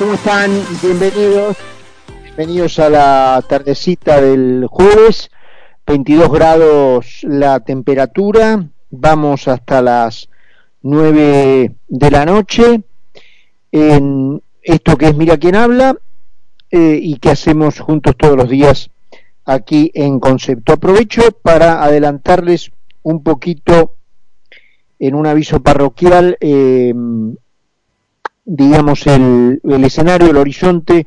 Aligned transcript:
¿Cómo 0.00 0.14
están? 0.14 0.50
Bienvenidos. 0.82 1.58
Bienvenidos 2.24 2.78
a 2.78 2.88
la 2.88 3.44
tardecita 3.46 4.18
del 4.18 4.66
jueves. 4.66 5.30
22 5.86 6.32
grados 6.32 7.18
la 7.24 7.60
temperatura. 7.60 8.66
Vamos 8.88 9.46
hasta 9.46 9.82
las 9.82 10.30
9 10.80 11.74
de 11.86 12.10
la 12.10 12.24
noche. 12.24 12.80
En 13.72 14.42
esto 14.62 14.96
que 14.96 15.08
es 15.08 15.14
Mira 15.14 15.36
quién 15.36 15.54
habla 15.54 15.94
eh, 16.70 16.98
y 16.98 17.18
que 17.18 17.28
hacemos 17.28 17.78
juntos 17.78 18.16
todos 18.16 18.38
los 18.38 18.48
días 18.48 18.88
aquí 19.44 19.90
en 19.92 20.18
Concepto. 20.18 20.72
Aprovecho 20.72 21.30
para 21.42 21.84
adelantarles 21.84 22.70
un 23.02 23.22
poquito 23.22 23.96
en 24.98 25.14
un 25.14 25.26
aviso 25.26 25.60
parroquial. 25.62 26.38
Eh, 26.40 26.94
digamos, 28.52 29.06
el, 29.06 29.60
escenario, 29.62 30.30
el 30.30 30.36
horizonte 30.36 31.06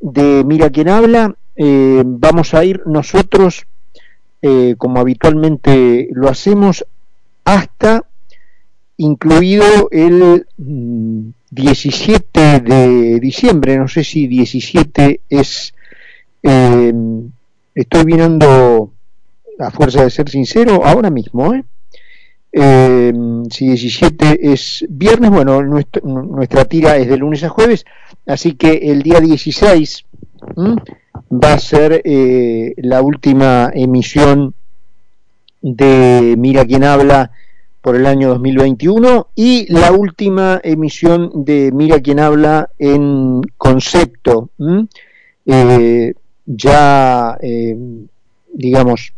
de 0.00 0.42
Mira 0.44 0.70
quién 0.70 0.88
habla, 0.88 1.34
eh, 1.54 2.02
vamos 2.04 2.54
a 2.54 2.64
ir 2.64 2.80
nosotros, 2.86 3.66
eh, 4.40 4.74
como 4.78 4.98
habitualmente 4.98 6.08
lo 6.12 6.30
hacemos, 6.30 6.86
hasta 7.44 8.06
incluido 8.96 9.90
el 9.90 10.46
17 10.56 12.30
mm, 12.40 12.64
de 12.64 13.20
diciembre, 13.20 13.76
no 13.76 13.88
sé 13.88 14.02
si 14.02 14.26
17 14.26 15.20
es, 15.28 15.74
eh, 16.42 16.94
estoy 17.74 18.04
mirando 18.06 18.92
a 19.58 19.70
fuerza 19.70 20.04
de 20.04 20.10
ser 20.10 20.30
sincero, 20.30 20.86
ahora 20.86 21.10
mismo, 21.10 21.52
¿eh? 21.52 21.64
Eh, 22.60 23.12
si 23.50 23.68
17 23.68 24.52
es 24.52 24.84
viernes, 24.88 25.30
bueno, 25.30 25.62
nuestra, 25.62 26.64
tira 26.64 26.96
es 26.96 27.08
de 27.08 27.16
lunes 27.16 27.44
a 27.44 27.48
jueves, 27.48 27.84
así 28.26 28.54
que 28.54 28.90
el 28.90 29.04
día 29.04 29.20
16 29.20 30.04
va 31.30 31.52
a 31.52 31.58
ser 31.60 32.02
eh, 32.04 32.74
la 32.78 33.00
última 33.00 33.70
emisión 33.72 34.54
de 35.62 36.34
Mira 36.36 36.64
quién 36.64 36.82
habla 36.82 37.30
por 37.80 37.94
el 37.94 38.06
año 38.06 38.30
2021 38.30 39.28
y 39.36 39.72
la 39.72 39.92
última 39.92 40.60
emisión 40.64 41.44
de 41.44 41.70
Mira 41.72 42.00
quién 42.00 42.18
habla 42.18 42.70
en 42.76 43.40
concepto. 43.56 44.50
Eh, 45.46 46.12
ya, 46.44 47.38
digamos, 48.52 49.12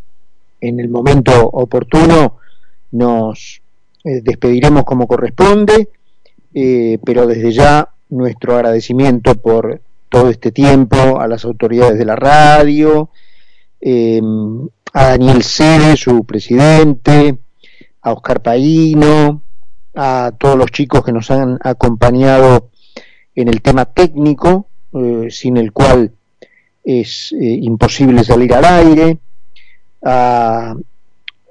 en 0.61 0.79
el 0.79 0.91
momento 0.91 1.33
oportuno, 1.47 2.40
nos 2.93 3.63
eh, 4.05 4.21
despediremos 4.23 4.85
como 4.85 5.07
corresponde, 5.07 5.89
eh, 6.55 6.99
pero 7.05 7.27
desde 7.27 7.53
ya 7.53 7.89
nuestro 8.09 8.57
agradecimiento 8.57 9.35
por 9.35 9.81
todo 10.09 10.31
este 10.31 10.51
tiempo 10.51 11.21
a 11.21 11.29
las 11.29 11.45
autoridades 11.45 11.99
de 11.99 12.05
la 12.05 12.17
radio, 12.17 13.11
eh, 13.81 14.21
a 14.93 15.05
Daniel 15.05 15.43
Cede, 15.43 15.97
su 15.97 16.25
presidente, 16.25 17.39
a 18.03 18.13
Oscar 18.13 18.41
Paino, 18.41 19.43
a 19.95 20.33
todos 20.37 20.57
los 20.57 20.71
chicos 20.71 21.05
que 21.05 21.13
nos 21.13 21.31
han 21.31 21.59
acompañado 21.63 22.71
en 23.35 23.49
el 23.49 23.61
tema 23.63 23.85
técnico, 23.85 24.67
sin 25.29 25.57
el 25.57 25.73
cual 25.73 26.11
es 26.83 27.33
imposible 27.33 28.25
salir 28.25 28.53
al 28.55 28.65
aire, 28.65 29.19
a 30.03 30.75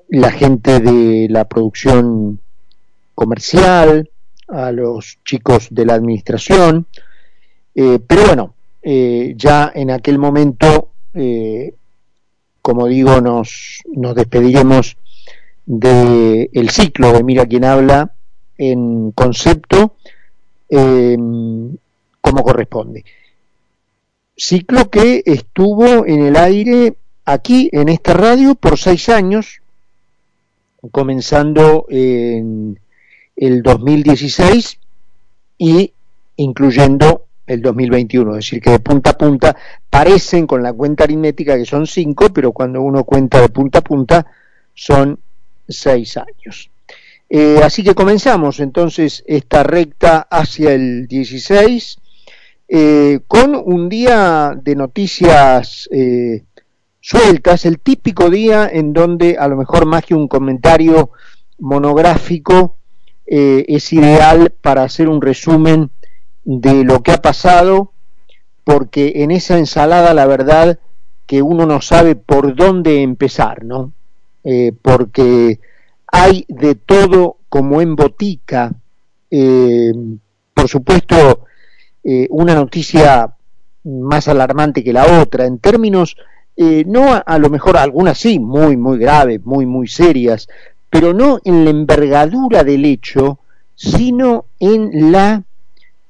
la 0.10 0.32
gente 0.32 0.80
de 0.80 1.28
la 1.30 1.46
producción 1.46 2.40
comercial, 3.16 4.10
a 4.48 4.72
los 4.72 5.20
chicos 5.24 5.68
de 5.70 5.86
la 5.86 5.94
administración, 5.94 6.88
eh, 7.76 8.00
pero 8.06 8.26
bueno, 8.26 8.56
eh, 8.82 9.34
ya 9.38 9.72
en 9.74 9.92
aquel 9.92 10.18
momento, 10.18 10.90
eh, 11.14 11.76
como 12.62 12.88
digo, 12.88 13.22
nos, 13.22 13.82
nos 13.94 14.16
despediremos 14.16 14.98
del 15.66 16.50
el 16.52 16.70
ciclo 16.72 17.14
de 17.14 17.24
Mira 17.24 17.46
quién 17.46 17.64
habla 17.64 18.12
en 18.58 19.12
concepto 19.12 19.96
como 20.70 22.44
corresponde. 22.44 23.04
Ciclo 24.36 24.90
que 24.90 25.24
estuvo 25.26 26.06
en 26.06 26.22
el 26.28 26.36
aire 26.36 26.96
aquí 27.26 27.70
en 27.72 27.90
esta 27.90 28.14
radio 28.14 28.56
por 28.56 28.78
seis 28.78 29.10
años, 29.10 29.62
comenzando 30.92 31.86
en 31.90 32.80
el 33.36 33.62
2016 33.62 34.80
y 35.58 35.94
incluyendo 36.38 37.26
el 37.48 37.62
2021, 37.62 38.32
es 38.32 38.46
decir, 38.46 38.62
que 38.62 38.70
de 38.72 38.80
punta 38.80 39.12
a 39.12 39.18
punta 39.18 39.56
parecen 39.90 40.46
con 40.46 40.62
la 40.62 40.72
cuenta 40.72 41.04
aritmética 41.04 41.58
que 41.58 41.66
son 41.66 41.88
cinco, 41.88 42.30
pero 42.32 42.52
cuando 42.52 42.82
uno 42.82 43.04
cuenta 43.04 43.42
de 43.42 43.50
punta 43.50 43.80
a 43.80 43.84
punta 43.84 44.26
son 44.74 45.20
seis 45.68 46.16
años. 46.18 46.70
Eh, 47.30 47.60
así 47.64 47.84
que 47.84 47.94
comenzamos 47.94 48.60
entonces 48.60 49.24
esta 49.28 49.64
recta 49.64 50.28
hacia 50.32 50.74
el 50.74 51.08
16 51.08 51.98
eh, 52.68 53.20
con 53.28 53.56
un 53.56 53.90
día 53.90 54.54
de 54.60 54.76
noticias 54.76 55.88
eh, 55.92 56.44
sueltas, 57.10 57.66
el 57.66 57.80
típico 57.80 58.30
día 58.30 58.70
en 58.72 58.94
donde 58.94 59.38
a 59.40 59.48
lo 59.48 59.56
mejor 59.56 59.88
más 59.88 60.06
que 60.06 60.14
un 60.14 60.28
comentario 60.28 61.10
monográfico 61.58 62.76
eh, 63.26 63.66
es 63.68 63.92
ideal 63.94 64.54
para 64.62 64.84
hacer 64.84 65.10
un 65.10 65.20
resumen 65.20 65.90
de 66.44 66.84
lo 66.84 67.02
que 67.02 67.12
ha 67.12 67.18
pasado, 67.20 67.94
porque 68.64 69.24
en 69.24 69.32
esa 69.32 69.58
ensalada 69.58 70.14
la 70.14 70.28
verdad 70.28 70.78
que 71.26 71.42
uno 71.42 71.66
no 71.66 71.82
sabe 71.82 72.16
por 72.16 72.56
dónde 72.56 73.02
empezar, 73.02 73.66
¿no? 73.66 73.92
Eh, 74.44 74.72
porque 74.80 75.60
hay 76.12 76.46
de 76.48 76.76
todo 76.76 77.38
como 77.50 77.82
en 77.82 77.96
botica, 77.96 78.72
eh, 79.32 79.94
por 80.54 80.68
supuesto, 80.68 81.46
una 82.30 82.56
noticia 82.56 83.36
más 83.84 84.28
alarmante 84.28 84.84
que 84.84 84.94
la 84.94 85.22
otra, 85.22 85.46
en 85.46 85.60
términos 85.60 86.16
eh, 86.62 86.84
no 86.86 87.24
a, 87.26 87.40
lo 87.40 87.50
mejor 87.50 87.78
algunas 87.78 88.18
sí, 88.18 88.38
muy, 88.38 88.76
muy 88.76 88.98
graves, 88.98 89.46
muy, 89.46 89.66
muy 89.66 89.88
serias, 89.88 90.50
pero 90.90 91.14
no 91.14 91.40
en 91.46 91.64
la 91.64 91.70
envergadura 91.70 92.66
del 92.66 92.84
hecho, 92.84 93.40
sino 93.76 94.44
en 94.60 95.10
la, 95.10 95.42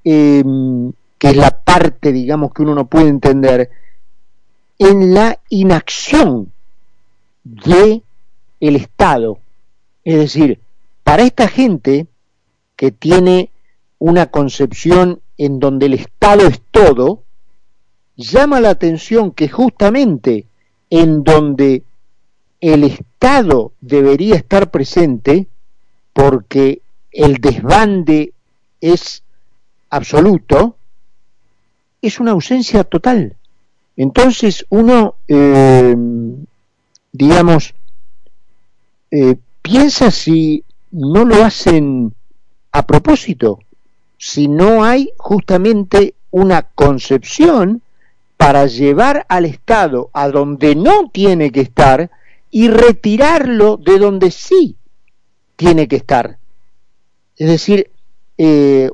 em, 0.04 0.92
que 1.20 1.28
es 1.28 1.36
la 1.36 1.52
parte, 1.52 2.12
digamos, 2.12 2.52
que 2.52 2.64
uno 2.64 2.74
no 2.74 2.88
puede 2.88 3.10
entender, 3.10 3.70
en 4.80 5.14
la 5.14 5.38
inacción 5.50 6.52
de 7.44 8.02
el 8.60 8.76
Estado. 8.76 9.38
Es 10.04 10.18
decir, 10.18 10.60
para 11.04 11.22
esta 11.22 11.48
gente 11.48 12.08
que 12.76 12.90
tiene 12.90 13.52
una 14.00 14.32
concepción 14.32 15.22
en 15.38 15.60
donde 15.60 15.86
el 15.86 15.94
Estado 15.94 16.48
es 16.48 16.60
todo, 16.72 17.22
llama 18.20 18.60
la 18.60 18.72
atención 18.72 19.32
que 19.32 19.48
justamente 19.48 20.46
en 20.90 21.24
donde 21.24 21.84
el 22.60 22.84
Estado 22.84 23.72
debería 23.80 24.36
estar 24.36 24.70
presente, 24.70 25.48
porque 26.12 26.82
el 27.14 27.36
desbande 27.36 28.34
es 28.82 29.24
absoluto, 29.90 30.76
es 32.02 32.20
una 32.20 32.32
ausencia 32.32 32.84
total. 32.84 33.38
Entonces 33.96 34.66
uno, 34.70 35.16
eh, 35.30 35.96
digamos, 37.14 37.74
eh, 39.12 39.36
piensa 39.62 40.12
si 40.12 40.66
no 40.92 41.24
lo 41.24 41.46
hacen 41.46 42.14
a 42.74 42.86
propósito, 42.86 43.60
si 44.18 44.50
no 44.50 44.84
hay 44.84 45.12
justamente 45.18 46.16
una 46.32 46.64
concepción 46.64 47.82
para 48.40 48.68
llevar 48.68 49.26
al 49.28 49.44
Estado 49.44 50.10
a 50.14 50.30
donde 50.30 50.74
no 50.74 51.10
tiene 51.12 51.52
que 51.52 51.60
estar 51.60 52.10
y 52.50 52.70
retirarlo 52.70 53.76
de 53.76 54.00
donde 54.00 54.32
sí 54.32 54.78
tiene 55.58 55.90
que 55.90 55.98
estar. 55.98 56.38
Es 57.36 57.50
decir, 57.50 57.92
eh, 58.38 58.90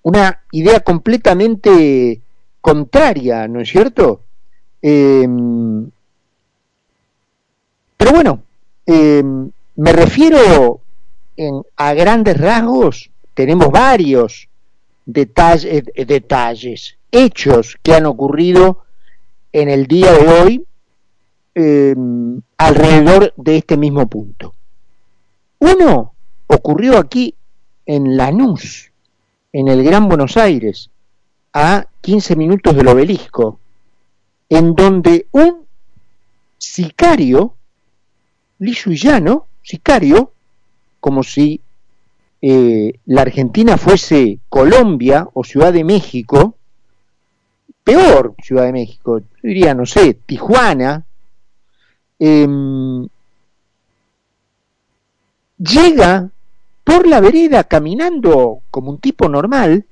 una 0.00 0.40
idea 0.52 0.80
completamente 0.80 2.22
contraria, 2.62 3.46
¿no 3.48 3.60
es 3.60 3.68
cierto? 3.68 4.22
Em, 4.80 5.90
pero 7.98 8.12
bueno, 8.12 8.42
em, 8.86 9.50
me 9.76 9.92
refiero 9.92 10.80
a 11.76 11.92
grandes 11.92 12.38
rasgos, 12.38 13.10
tenemos 13.34 13.70
varios 13.70 14.48
detalles, 15.04 15.84
detalles 15.94 16.96
hechos 17.12 17.78
que 17.82 17.94
han 17.94 18.06
ocurrido 18.06 18.84
en 19.52 19.68
el 19.68 19.86
día 19.86 20.12
de 20.12 20.28
hoy 20.28 20.66
em, 21.54 22.40
alrededor 22.56 23.32
de 23.36 23.56
este 23.56 23.76
mismo 23.76 24.08
punto. 24.08 24.54
Uno 25.58 26.14
ocurrió 26.46 26.98
aquí 26.98 27.34
en 27.86 28.16
Lanús, 28.16 28.92
en 29.52 29.68
el 29.68 29.82
Gran 29.82 30.08
Buenos 30.08 30.36
Aires, 30.36 30.90
a 31.52 31.86
15 32.00 32.36
minutos 32.36 32.76
del 32.76 32.88
obelisco, 32.88 33.58
en 34.48 34.74
donde 34.74 35.26
un 35.32 35.66
sicario, 36.58 37.54
llano, 38.58 39.46
sicario, 39.62 40.32
como 41.00 41.22
si 41.22 41.60
eh, 42.42 42.94
la 43.06 43.22
Argentina 43.22 43.76
fuese 43.76 44.38
Colombia 44.48 45.28
o 45.34 45.44
Ciudad 45.44 45.72
de 45.72 45.84
México, 45.84 46.56
peor 47.84 48.34
Ciudad 48.42 48.64
de 48.64 48.72
México, 48.72 49.22
diría, 49.42 49.74
no 49.74 49.86
sé, 49.86 50.14
Tijuana, 50.14 51.04
em, 52.18 53.08
llega 55.58 56.30
por 56.84 57.06
la 57.06 57.20
vereda 57.20 57.64
caminando 57.64 58.60
como 58.70 58.90
un 58.90 58.98
tipo 58.98 59.28
normal 59.28 59.84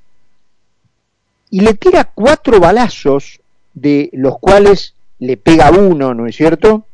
y 1.50 1.60
le 1.60 1.74
tira 1.74 2.04
cuatro 2.04 2.60
balazos, 2.60 3.40
de 3.74 4.10
los 4.12 4.38
cuales 4.38 4.94
le 5.18 5.36
pega 5.36 5.70
uno, 5.70 6.14
¿no 6.14 6.26
es 6.26 6.36
cierto?, 6.36 6.84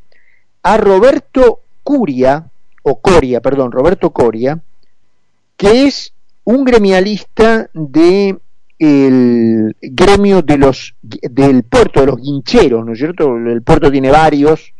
a 0.62 0.76
Roberto 0.76 1.61
Curia, 1.82 2.46
o 2.82 3.00
Coria, 3.00 3.41
perdón, 3.41 3.73
Roberto 3.73 4.11
Coria, 4.11 4.61
que 5.56 5.87
es 5.87 6.12
un 6.44 6.64
gremialista 6.64 7.69
de 7.73 8.38
el 8.84 9.76
gremio 9.81 10.42
de 10.42 10.58
los 10.58 10.94
del 11.02 11.62
puerto 11.62 12.00
de 12.00 12.06
los 12.06 12.20
guincheros, 12.20 12.84
¿no 12.84 12.92
es 12.92 12.98
cierto? 12.98 13.36
El 13.36 13.62
puerto 13.62 13.90
tiene 13.90 14.10
varios, 14.10 14.72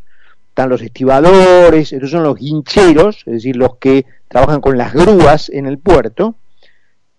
están 0.49 0.69
los 0.69 0.81
estibadores, 0.81 1.91
estos 1.91 2.11
son 2.11 2.23
los 2.23 2.37
guincheros, 2.37 3.23
es 3.25 3.33
decir, 3.33 3.55
los 3.55 3.77
que 3.77 4.05
trabajan 4.27 4.61
con 4.61 4.77
las 4.77 4.93
grúas 4.93 5.49
en 5.49 5.65
el 5.65 5.77
puerto. 5.77 6.35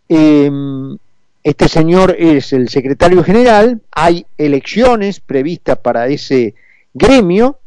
Em, 0.08 0.96
este 1.42 1.68
señor 1.68 2.16
es 2.18 2.52
el 2.52 2.68
secretario 2.68 3.22
general, 3.22 3.80
hay 3.92 4.26
elecciones 4.38 5.20
previstas 5.20 5.78
para 5.78 6.08
ese 6.08 6.54
gremio 6.94 7.58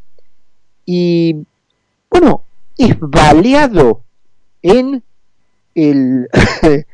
y, 0.84 1.44
bueno, 2.10 2.44
es 2.76 2.96
baleado 2.98 4.02
en 4.62 5.02
el 5.74 6.28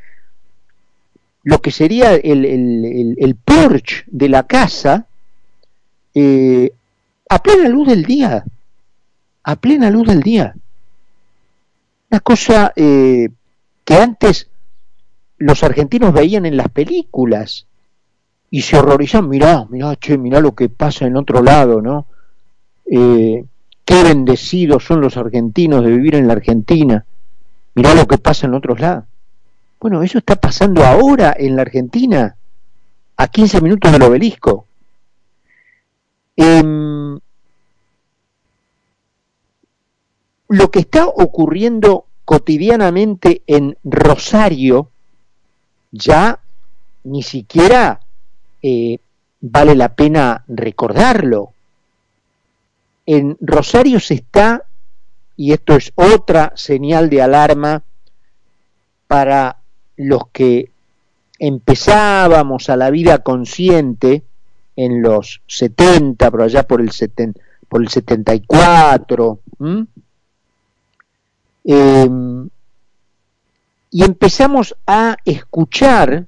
lo 1.46 1.60
que 1.60 1.70
sería 1.70 2.16
el, 2.16 2.44
el, 2.44 3.36
porch 3.36 4.04
de 4.08 4.28
la 4.28 4.48
casa 4.48 5.06
eh, 6.12 6.72
a 7.28 7.40
plena 7.40 7.68
luz 7.68 7.86
del 7.86 8.02
día, 8.02 8.44
a 9.44 9.54
plena 9.54 9.88
luz 9.88 10.08
del 10.08 10.24
día. 10.24 10.56
Una 12.10 12.18
cosa 12.18 12.72
eh, 12.74 13.28
que 13.84 13.94
antes 13.94 14.48
los 15.38 15.62
argentinos 15.62 16.12
veían 16.12 16.46
en 16.46 16.56
las 16.56 16.68
películas 16.68 17.68
y 18.50 18.62
se 18.62 18.78
horrorizan, 18.78 19.28
mirá, 19.28 19.66
mirá, 19.70 19.94
che, 19.94 20.18
mirá 20.18 20.40
lo 20.40 20.52
que 20.52 20.68
pasa 20.68 21.06
en 21.06 21.16
otro 21.16 21.44
lado, 21.44 21.80
¿no? 21.80 22.06
Eh, 22.90 23.44
qué 23.84 24.02
bendecidos 24.02 24.82
son 24.84 25.00
los 25.00 25.16
argentinos 25.16 25.84
de 25.84 25.92
vivir 25.92 26.16
en 26.16 26.26
la 26.26 26.32
Argentina, 26.32 27.06
mirá 27.76 27.94
lo 27.94 28.08
que 28.08 28.18
pasa 28.18 28.48
en 28.48 28.54
otros 28.54 28.80
lados. 28.80 29.04
Bueno, 29.86 30.02
eso 30.02 30.18
está 30.18 30.34
pasando 30.34 30.84
ahora 30.84 31.32
en 31.38 31.54
la 31.54 31.62
Argentina, 31.62 32.36
a 33.16 33.28
15 33.28 33.60
minutos 33.60 33.92
del 33.92 34.02
obelisco. 34.02 34.66
Em, 36.34 37.16
lo 40.48 40.70
que 40.72 40.80
está 40.80 41.06
ocurriendo 41.06 42.06
cotidianamente 42.24 43.42
en 43.46 43.78
Rosario 43.84 44.90
ya 45.92 46.40
ni 47.04 47.22
siquiera 47.22 48.00
eh, 48.62 48.98
vale 49.40 49.76
la 49.76 49.94
pena 49.94 50.42
recordarlo. 50.48 51.52
En 53.06 53.36
Rosario 53.40 54.00
se 54.00 54.14
está, 54.14 54.64
y 55.36 55.52
esto 55.52 55.76
es 55.76 55.92
otra 55.94 56.52
señal 56.56 57.08
de 57.08 57.22
alarma 57.22 57.84
para 59.06 59.58
los 59.96 60.28
que 60.28 60.70
empezábamos 61.38 62.70
a 62.70 62.76
la 62.76 62.90
vida 62.90 63.18
consciente 63.18 64.22
en 64.76 65.02
los 65.02 65.42
70, 65.46 66.30
por 66.30 66.42
allá 66.42 66.66
por 66.66 66.80
el, 66.80 66.90
por 67.68 67.82
el 67.82 67.88
74, 67.88 69.40
em, 71.64 72.48
y 73.90 74.04
empezamos 74.04 74.76
a 74.86 75.16
escuchar 75.24 76.26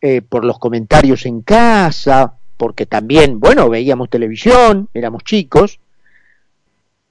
eh, 0.00 0.22
por 0.22 0.44
los 0.44 0.58
comentarios 0.58 1.26
en 1.26 1.42
casa, 1.42 2.34
porque 2.56 2.86
también, 2.86 3.38
bueno, 3.38 3.68
veíamos 3.68 4.10
televisión, 4.10 4.88
éramos 4.92 5.22
chicos, 5.22 5.78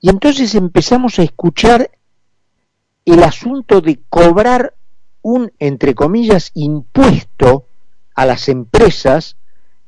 y 0.01 0.09
entonces 0.09 0.53
empezamos 0.55 1.19
a 1.19 1.23
escuchar 1.23 1.89
el 3.05 3.23
asunto 3.23 3.79
de 3.81 3.99
cobrar 4.09 4.73
un, 5.27 5.51
entre 5.59 5.93
comillas, 5.93 6.51
impuesto 6.53 7.65
a 8.15 8.25
las 8.25 8.47
empresas 8.47 9.35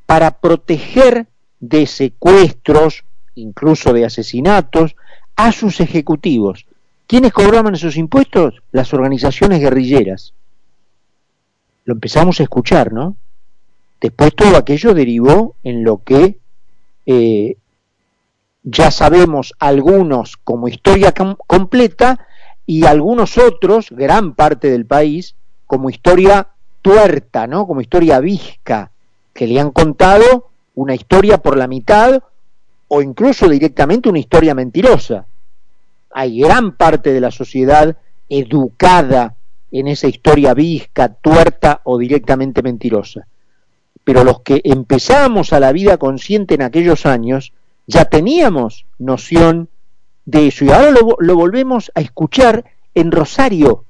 para 0.06 0.32
proteger 0.42 1.28
de 1.62 1.88
secuestros, 1.88 3.06
incluso 3.36 3.94
de 3.94 4.04
asesinatos, 4.04 4.98
a 5.38 5.54
sus 5.54 5.80
ejecutivos. 5.80 6.66
¿Quiénes 7.08 7.32
cobraban 7.32 7.74
esos 7.74 7.96
impuestos? 7.96 8.62
Las 8.74 8.94
organizaciones 8.94 9.62
guerrilleras. 9.62 10.34
Lo 11.86 11.94
empezamos 11.94 12.42
a 12.42 12.44
escuchar, 12.44 12.92
¿no? 12.92 13.16
Después 14.02 14.36
todo 14.36 14.58
aquello 14.58 14.94
derivó 14.94 15.56
en 15.64 15.86
lo 15.86 16.04
que 16.04 16.38
eh, 17.06 17.56
ya 18.64 18.92
sabemos 18.92 19.54
algunos 19.58 20.36
como 20.36 20.68
historia 20.68 21.14
completa 21.14 22.28
y 22.70 22.86
algunos 22.86 23.38
otros, 23.38 23.90
gran 23.90 24.36
parte 24.36 24.70
del 24.70 24.86
país, 24.86 25.36
como 25.66 25.90
historia 25.90 26.50
tuerta, 26.82 27.48
¿no? 27.48 27.66
Como 27.66 27.82
historia 27.82 28.20
visca, 28.20 28.92
que 29.34 29.48
le 29.48 29.60
han 29.60 29.72
contado 29.72 30.50
una 30.76 30.94
historia 30.94 31.40
por 31.40 31.58
la 31.58 31.68
mitad 31.68 32.22
o 32.88 33.02
incluso 33.02 33.50
directamente 33.50 34.10
una 34.10 34.20
historia 34.20 34.54
mentirosa 34.54 35.26
hay 36.12 36.40
gran 36.40 36.76
parte 36.76 37.14
de 37.14 37.22
la 37.22 37.32
sociedad 37.32 37.96
educada 38.28 39.36
en 39.72 39.88
esa 39.88 40.08
historia 40.08 40.54
visca, 40.54 41.14
tuerta 41.14 41.82
o 41.84 41.98
directamente 41.98 42.64
mentirosa. 42.64 43.28
Pero 44.04 44.24
los 44.24 44.42
que 44.42 44.62
empezamos 44.64 45.54
a 45.54 45.60
la 45.60 45.72
vida 45.72 45.98
consciente 45.98 46.56
en 46.56 46.64
aquellos 46.64 47.06
años, 47.06 47.54
ya 47.86 48.06
teníamos 48.06 48.86
noción 48.98 49.70
de 50.30 50.48
eso. 50.48 50.66
Y 50.66 50.72
ahora 50.72 50.92
lo, 50.92 51.18
lo 51.20 51.36
volvemos 51.36 51.92
a 51.96 52.02
escuchar 52.02 52.66
en 52.96 53.12
Rosario, 53.12 53.86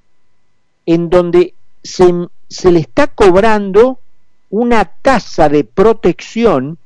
en 0.86 1.10
donde 1.10 1.54
se, 1.84 2.14
se 2.48 2.72
le 2.72 2.80
está 2.80 3.08
cobrando 3.08 4.00
una 4.50 4.86
tasa 4.86 5.50
de 5.50 5.64
protección, 5.64 6.78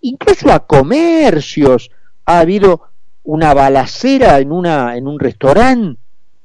incluso 0.00 0.52
a 0.52 0.60
comercios. 0.60 1.90
Ha 2.26 2.40
habido 2.40 2.82
una 3.24 3.54
balacera 3.54 4.38
en, 4.38 4.52
una, 4.52 4.96
en 4.96 5.08
un 5.08 5.18
restaurante 5.18 5.98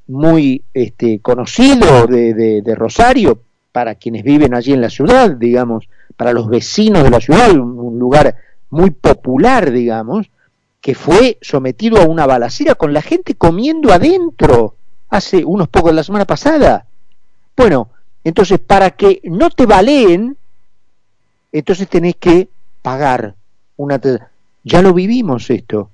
muy 0.07 0.63
este, 0.73 1.19
conocido 1.19 2.07
de, 2.07 2.33
de, 2.33 2.75
Rosario, 2.75 3.43
para 3.71 3.95
quienes 3.95 4.23
viven 4.23 4.55
allí 4.55 4.73
en 4.73 4.81
la 4.81 4.89
ciudad, 4.89 5.29
digamos, 5.31 5.87
para 6.17 6.33
los 6.33 6.49
vecinos 6.49 7.03
de 7.03 7.11
la 7.11 7.19
ciudad, 7.19 7.51
un, 7.51 7.99
lugar 7.99 8.35
muy 8.71 8.89
popular, 8.89 9.71
digamos, 9.71 10.31
que 10.81 10.95
fue 10.95 11.37
sometido 11.41 12.01
a 12.01 12.05
una 12.05 12.25
balacera 12.25 12.75
con 12.75 12.93
la 12.93 13.01
gente 13.01 13.35
comiendo 13.35 13.91
adentro 13.91 14.75
hace 15.09 15.43
unos 15.43 15.67
pocos 15.67 15.91
de 15.91 15.95
la 15.95 16.03
semana 16.03 16.25
pasada. 16.25 16.85
Bueno, 17.55 17.89
entonces 18.23 18.59
para 18.59 18.91
que 18.91 19.21
no 19.23 19.49
te 19.49 19.65
baleen, 19.65 20.37
entonces 21.51 21.87
tenés 21.89 22.15
que 22.15 22.47
pagar 22.81 23.35
una... 23.77 23.99
Ya 24.63 24.81
lo 24.81 24.93
vivimos 24.93 25.49
esto 25.49 25.89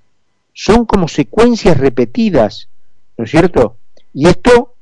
son 0.56 0.86
como 0.86 1.08
secuencias 1.10 1.78
repetidas, 1.78 2.70
¿no 3.18 3.26
es 3.26 3.32
cierto? 3.32 3.76
Y 4.14 4.28
esto 4.28 4.74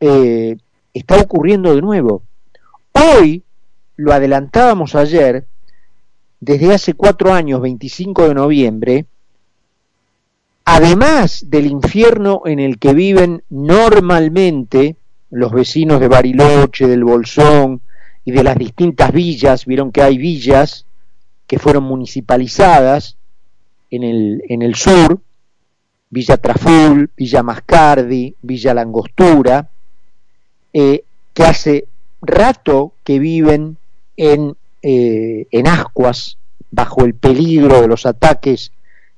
eh, 0.00 0.56
está 0.92 1.16
ocurriendo 1.20 1.74
de 1.74 1.80
nuevo. 1.80 2.24
Hoy, 2.92 3.44
lo 3.96 4.12
adelantábamos 4.12 4.96
ayer, 4.96 5.46
desde 6.40 6.74
hace 6.74 6.94
cuatro 6.94 7.32
años, 7.32 7.60
25 7.60 8.28
de 8.28 8.34
noviembre, 8.34 9.06
además 10.64 11.44
del 11.48 11.66
infierno 11.66 12.42
en 12.46 12.60
el 12.60 12.78
que 12.78 12.94
viven 12.94 13.42
normalmente 13.50 14.96
los 15.30 15.52
vecinos 15.52 16.00
de 16.00 16.08
Bariloche, 16.08 16.86
del 16.86 17.04
Bolsón 17.04 17.80
y 18.24 18.32
de 18.32 18.44
las 18.44 18.56
distintas 18.56 19.12
villas, 19.12 19.66
vieron 19.66 19.92
que 19.92 20.02
hay 20.02 20.18
villas 20.18 20.86
que 21.46 21.58
fueron 21.58 21.84
municipalizadas, 21.84 23.16
en 23.90 24.02
el, 24.04 24.42
en 24.48 24.62
el 24.62 24.74
sur, 24.74 25.20
Villa 26.08 26.36
Traful, 26.38 27.10
Villa 27.16 27.42
Mascardi, 27.42 28.34
Villa 28.42 28.74
Langostura, 28.74 29.68
eh, 30.72 31.04
que 31.34 31.42
hace 31.42 31.86
rato 32.22 32.94
que 33.04 33.18
viven 33.18 33.76
en, 34.16 34.56
eh, 34.82 35.46
en 35.50 35.66
ascuas, 35.66 36.38
bajo 36.70 37.04
el 37.04 37.14
peligro 37.14 37.82
de 37.82 37.88
los 37.88 38.06
ataques 38.06 38.72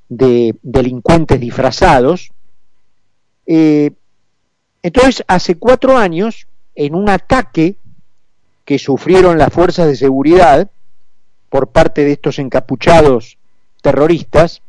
de 0.09 0.55
delincuentes 0.63 1.41
disfrazados. 1.41 2.31
Eh, 3.47 3.91
entonces, 4.83 5.25
hace 5.27 5.57
cuatro 5.57 5.97
años, 5.97 6.47
en 6.75 6.95
un 6.95 7.09
ataque 7.09 7.77
que 8.65 8.79
sufrieron 8.79 9.39
las 9.39 9.53
fuerzas 9.53 9.87
de 9.87 9.97
seguridad 9.97 10.71
por 11.49 11.69
parte 11.69 12.05
de 12.05 12.13
estos 12.13 12.39
encapuchados 12.39 13.39
terroristas, 13.81 14.63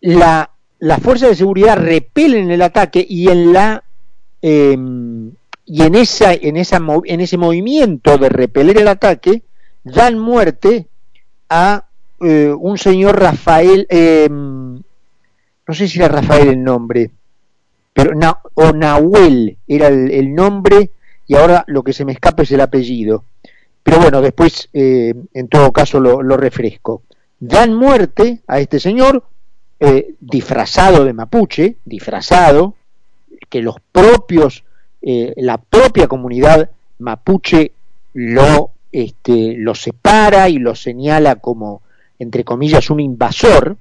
la, 0.00 0.50
las 0.78 1.00
fuerzas 1.00 1.30
de 1.30 1.36
seguridad 1.36 1.76
repelen 1.76 2.50
el 2.50 2.62
ataque 2.62 3.06
y 3.08 3.28
en 3.28 3.52
la 3.52 3.84
em, 4.40 5.32
y 5.64 5.82
en 5.82 5.94
esa 5.94 6.34
en 6.34 6.56
esa 6.56 6.80
en 7.04 7.20
ese 7.20 7.38
movimiento 7.38 8.18
de 8.18 8.28
repeler 8.28 8.78
el 8.78 8.88
ataque 8.88 9.44
dan 9.84 10.18
muerte 10.18 10.88
a 11.48 11.86
eh, 12.22 12.52
un 12.52 12.78
señor 12.78 13.18
Rafael 13.20 13.86
em, 13.88 14.74
no 15.66 15.74
sé 15.74 15.88
si 15.88 15.98
era 15.98 16.08
Rafael 16.08 16.48
el 16.48 16.62
nombre 16.62 17.10
pero 17.92 18.12
o 18.54 18.72
Nahuel 18.72 19.58
era 19.68 19.88
el, 19.88 20.34
nombre 20.34 20.90
y 21.26 21.34
ahora 21.34 21.64
lo 21.66 21.82
que 21.82 21.92
se 21.92 22.04
me 22.04 22.12
escapa 22.12 22.42
es 22.42 22.50
el 22.52 22.60
apellido. 22.60 23.24
Pero 23.82 23.98
bueno 23.98 24.22
después 24.22 24.68
eh, 24.72 25.14
en 25.34 25.48
todo 25.48 25.72
caso 25.72 26.00
lo, 26.00 26.22
lo 26.22 26.36
refresco. 26.36 27.02
Dan 27.38 27.74
muerte 27.74 28.40
a 28.46 28.60
este 28.60 28.80
señor 28.80 29.24
eh, 29.80 30.14
disfrazado 30.20 31.04
de 31.04 31.12
mapuche, 31.12 31.76
disfrazado, 31.84 32.74
que 33.48 33.60
los 33.60 33.76
propios, 33.90 34.64
eh, 35.02 35.34
la 35.36 35.58
propia 35.58 36.06
comunidad 36.06 36.70
mapuche 37.00 37.72
lo, 38.14 38.70
este, 38.92 39.54
lo 39.56 39.74
separa 39.74 40.48
y 40.48 40.58
lo 40.58 40.76
señala 40.76 41.36
como, 41.36 41.82
entre 42.22 42.44
comillas, 42.44 42.88
un 42.88 43.00
invasor. 43.00 43.76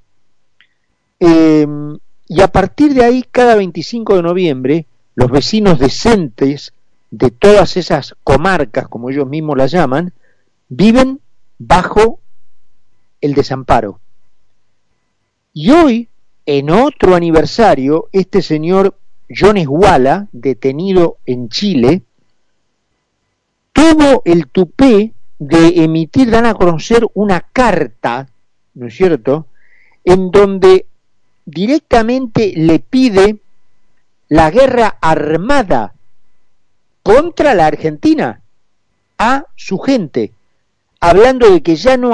Em, 1.20 1.98
y 2.28 2.42
a 2.42 2.48
partir 2.48 2.94
de 2.96 3.04
ahí, 3.04 3.24
cada 3.30 3.56
25 3.56 4.16
de 4.16 4.24
noviembre, 4.24 4.88
los 5.14 5.30
vecinos 5.30 5.78
decentes 5.78 6.74
de 7.12 7.30
todas 7.30 7.78
esas 7.78 8.16
comarcas, 8.24 8.88
como 8.88 9.10
ellos 9.10 9.28
mismos 9.28 9.58
las 9.58 9.72
llaman, 9.72 10.14
viven 10.70 11.20
bajo 11.60 12.20
el 13.20 13.36
desamparo. 13.36 14.00
Y 15.54 15.70
hoy, 15.70 16.08
en 16.48 16.72
otro 16.72 17.14
aniversario, 17.14 18.10
este 18.12 18.42
señor 18.42 18.98
John 19.30 19.58
Esguala, 19.58 20.30
detenido 20.32 21.18
en 21.28 21.50
Chile, 21.50 22.02
tuvo 23.72 24.24
el 24.26 24.48
tupé 24.48 25.14
de 25.42 25.84
emitir, 25.84 26.30
dan 26.30 26.46
a 26.46 26.54
conocer 26.54 27.04
una 27.16 27.42
carta, 27.42 28.31
¿no 28.74 28.88
es 28.88 28.96
cierto?, 28.96 29.48
en 30.04 30.32
donde 30.32 30.86
directamente 31.46 32.54
le 32.56 32.80
pide 32.80 33.38
la 34.30 34.50
guerra 34.50 34.98
armada 35.02 35.94
contra 37.04 37.54
la 37.54 37.68
Argentina 37.68 38.42
a 39.18 39.46
su 39.56 39.78
gente, 39.80 40.32
hablando 41.00 41.52
de 41.52 41.62
que 41.62 41.76
ya 41.76 41.98
no, 41.98 42.14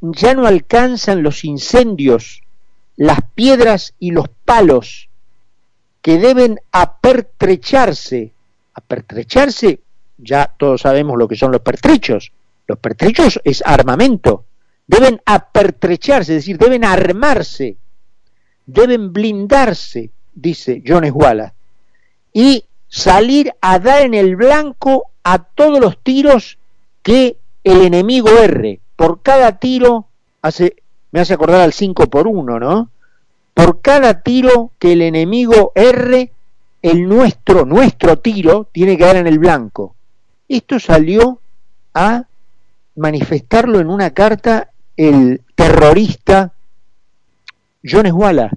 ya 0.00 0.34
no 0.34 0.46
alcanzan 0.46 1.22
los 1.22 1.44
incendios 1.44 2.42
las 2.98 3.20
piedras 3.36 3.94
y 4.00 4.10
los 4.10 4.28
palos 4.44 5.08
que 6.02 6.18
deben 6.18 6.60
apertrecharse. 6.72 8.32
Apertrecharse, 8.74 9.80
ya 10.18 10.52
todos 10.58 10.82
sabemos 10.82 11.16
lo 11.16 11.28
que 11.28 11.36
son 11.36 11.52
los 11.52 11.60
pertrechos. 11.60 12.32
Los 12.66 12.78
pertrechos 12.78 13.40
es 13.44 13.62
armamento. 13.64 14.44
Deben 14.88 15.20
apertrecharse, 15.24 16.32
es 16.32 16.44
decir, 16.44 16.58
deben 16.58 16.84
armarse, 16.84 17.76
deben 18.66 19.12
blindarse, 19.12 20.10
dice 20.34 20.82
Jones 20.84 21.12
Wallace, 21.14 21.54
y 22.32 22.64
salir 22.88 23.52
a 23.60 23.78
dar 23.78 24.02
en 24.02 24.14
el 24.14 24.34
blanco 24.34 25.10
a 25.22 25.38
todos 25.38 25.78
los 25.78 26.02
tiros 26.02 26.58
que 27.02 27.36
el 27.62 27.82
enemigo 27.82 28.30
erre. 28.30 28.80
Por 28.96 29.22
cada 29.22 29.58
tiro 29.60 30.06
hace 30.42 30.74
me 31.10 31.20
hace 31.20 31.34
acordar 31.34 31.60
al 31.60 31.72
5 31.72 32.06
por 32.08 32.26
1, 32.26 32.60
¿no? 32.60 32.90
Por 33.54 33.80
cada 33.80 34.22
tiro 34.22 34.72
que 34.78 34.92
el 34.92 35.02
enemigo 35.02 35.72
erre, 35.74 36.32
el 36.82 37.08
nuestro, 37.08 37.64
nuestro 37.64 38.18
tiro, 38.18 38.68
tiene 38.70 38.96
que 38.96 39.04
dar 39.04 39.16
en 39.16 39.26
el 39.26 39.38
blanco. 39.38 39.94
Esto 40.48 40.78
salió 40.78 41.40
a 41.94 42.24
manifestarlo 42.94 43.80
en 43.80 43.88
una 43.88 44.10
carta 44.10 44.70
el 44.98 45.40
terrorista 45.54 46.52
John 47.82 48.10
Wallace. 48.12 48.56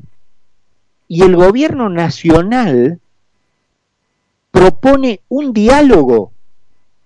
Y 1.08 1.24
el 1.24 1.36
gobierno 1.36 1.90
nacional 1.90 3.00
propone 4.50 5.22
un 5.30 5.54
diálogo 5.54 6.32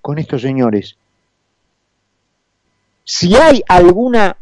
con 0.01 0.17
estos 0.19 0.41
señores. 0.41 0.95
Si 3.03 3.35
hay 3.35 3.61
alguna 3.67 4.37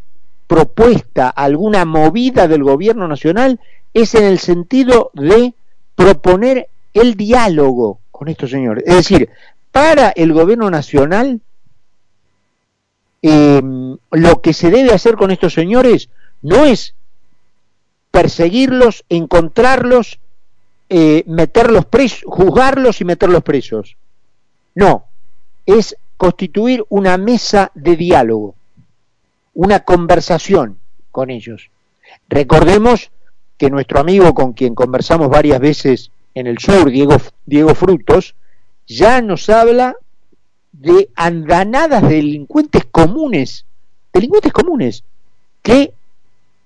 propuesta, 0.48 1.30
alguna 1.30 1.86
movida 1.86 2.48
del 2.48 2.64
gobierno 2.64 3.08
nacional 3.08 3.60
es 3.94 4.14
en 4.16 4.26
el 4.26 4.40
sentido 4.40 5.10
de 5.14 5.54
proponer 5.96 6.70
el 6.94 7.16
diálogo 7.16 8.00
con 8.12 8.28
estos 8.28 8.52
señores. 8.52 8.84
Es 8.86 8.96
decir, 8.96 9.30
para 9.72 10.10
el 10.10 10.34
gobierno 10.34 10.70
nacional, 10.70 11.42
em, 13.24 13.98
lo 14.12 14.42
que 14.42 14.54
se 14.54 14.70
debe 14.70 14.94
hacer 14.94 15.16
con 15.16 15.32
estos 15.32 15.54
señores 15.54 16.10
no 16.44 16.66
es 16.66 16.94
perseguirlos, 18.12 19.04
encontrarlos, 19.10 20.20
eh, 20.90 21.24
meterlos 21.26 21.86
presos, 21.86 22.22
juzgarlos 22.28 23.02
y 23.02 23.06
meterlos 23.06 23.42
presos. 23.42 23.98
No, 24.76 25.06
es 25.66 25.98
constituir 26.18 26.86
una 26.90 27.18
mesa 27.18 27.72
de 27.74 27.96
diálogo 27.96 28.54
una 29.54 29.82
conversación 29.82 30.80
con 31.12 31.30
ellos. 31.30 31.70
Recordemos 32.28 33.12
que 33.58 33.70
nuestro 33.70 34.00
amigo 34.00 34.34
con 34.34 34.54
quien 34.54 34.76
conversamos 34.76 35.30
varias 35.30 35.60
veces 35.60 36.12
en 36.34 36.48
el 36.48 36.58
sur, 36.58 36.90
Diego, 36.90 37.18
Diego 37.46 37.76
Frutos, 37.76 38.36
ya 38.88 39.22
nos 39.22 39.50
habla 39.50 39.96
de 40.74 41.10
andanadas 41.16 42.02
de 42.02 42.16
delincuentes 42.16 42.84
comunes, 42.92 43.66
delincuentes 44.12 44.52
comunes, 44.52 45.04
que 45.62 45.94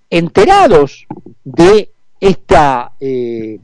enterados 0.09 1.05
de 1.43 1.91
esta 2.19 2.93
eh, 2.99 3.59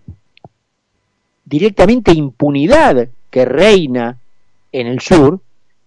directamente 1.46 2.12
impunidad 2.12 3.08
que 3.32 3.46
reina 3.46 4.20
en 4.72 4.88
el 4.88 5.00
sur, 5.00 5.40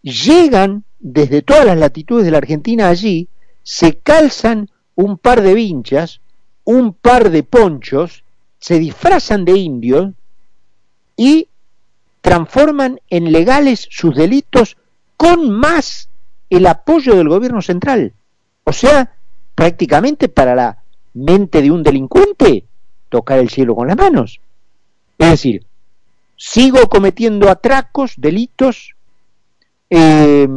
llegan 0.03 0.85
desde 0.99 1.43
todas 1.43 1.65
las 1.65 1.79
latitudes 1.79 2.25
de 2.25 2.31
la 2.31 2.39
Argentina 2.39 2.89
allí, 2.89 3.29
se 3.63 3.99
calzan 3.99 4.71
un 4.95 5.19
par 5.19 5.43
de 5.43 5.55
vinchas, 5.55 6.21
un 6.65 6.93
par 6.95 7.31
de 7.31 7.43
ponchos, 7.43 8.25
se 8.59 8.79
disfrazan 8.79 9.45
de 9.45 9.59
indios 9.59 10.15
y 11.17 11.49
transforman 12.27 13.01
en 13.09 13.31
legales 13.31 13.87
sus 13.89 14.17
delitos 14.17 14.77
con 15.17 15.49
más 15.49 16.09
el 16.51 16.67
apoyo 16.67 17.15
del 17.15 17.29
gobierno 17.29 17.63
central. 17.63 18.15
O 18.65 18.73
sea, 18.73 19.13
prácticamente 19.55 20.29
para 20.29 20.57
la 20.57 20.83
mente 21.15 21.63
de 21.63 21.71
un 21.71 21.85
delincuente, 21.85 22.65
tocar 23.11 23.39
el 23.39 23.49
cielo 23.49 23.77
con 23.77 23.87
las 23.87 23.97
manos. 23.97 24.41
Es 25.17 25.31
decir, 25.31 25.67
sigo 26.37 26.89
cometiendo 26.89 27.49
atracos, 27.49 28.15
delitos, 28.17 28.97
eh, 29.89 30.49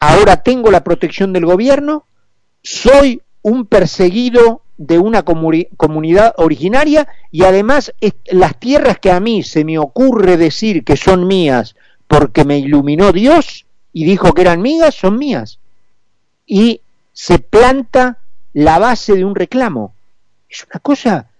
ahora 0.00 0.42
tengo 0.42 0.70
la 0.70 0.84
protección 0.84 1.32
del 1.32 1.46
gobierno, 1.46 2.04
soy 2.62 3.22
un 3.40 3.64
perseguido 3.64 4.60
de 4.76 4.98
una 4.98 5.22
comunidad 5.22 6.34
originaria 6.36 7.08
y 7.30 7.44
además 7.44 7.92
las 8.26 8.58
tierras 8.58 8.98
que 8.98 9.12
a 9.12 9.20
mí 9.20 9.42
se 9.42 9.64
me 9.64 9.78
ocurre 9.78 10.36
decir 10.36 10.84
que 10.84 10.96
son 10.96 11.26
mías 11.26 11.76
porque 12.08 12.44
me 12.44 12.58
iluminó 12.58 13.12
Dios 13.12 13.66
y 13.92 14.04
dijo 14.04 14.32
que 14.32 14.42
eran 14.42 14.60
mías, 14.60 14.94
son 14.94 15.18
mías. 15.18 15.58
Y 16.46 16.80
se 17.12 17.38
planta 17.38 18.18
la 18.52 18.78
base 18.78 19.14
de 19.14 19.24
un 19.24 19.34
reclamo. 19.34 19.94
Es 20.48 20.66
una 20.70 20.80
cosa. 20.80 21.30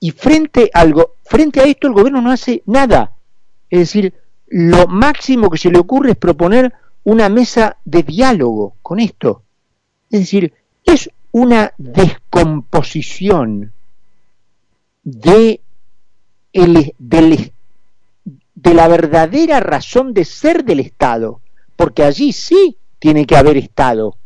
Y 0.00 0.10
frente, 0.12 0.70
algo, 0.72 1.16
frente 1.24 1.60
a 1.60 1.64
esto 1.64 1.86
el 1.86 1.92
gobierno 1.92 2.22
no 2.22 2.32
hace 2.32 2.62
nada. 2.66 3.12
Es 3.68 3.80
decir, 3.80 4.14
lo 4.46 4.86
máximo 4.86 5.50
que 5.50 5.58
se 5.58 5.70
le 5.70 5.78
ocurre 5.78 6.12
es 6.12 6.16
proponer 6.16 6.72
una 7.04 7.28
mesa 7.28 7.76
de 7.84 8.02
diálogo 8.02 8.76
con 8.82 8.98
esto. 8.98 9.42
Es 10.10 10.20
decir, 10.20 10.54
es 10.84 11.10
una 11.32 11.72
descomposición 11.78 13.72
de, 15.02 15.60
la 18.62 18.88
verdadera 18.88 19.60
razón 19.60 20.14
de 20.14 20.24
ser 20.24 20.64
del 20.64 20.80
Estado. 20.80 21.40
porque 21.76 22.02
allí 22.04 22.32
sí 22.32 22.76
tiene 22.98 23.26
que 23.26 23.36
haber 23.36 23.56
Estado. 23.56 24.16